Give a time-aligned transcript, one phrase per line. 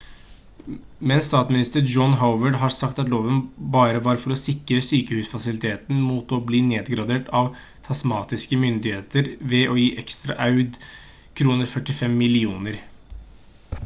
[1.09, 3.35] men statsminister john howard har sagt at loven
[3.75, 7.53] bare var for å sikre sykehusfasilitene mot å bli nedgradert av
[7.91, 12.83] tasmanske myndigheter ved å gi ekstra audkr 45 millioner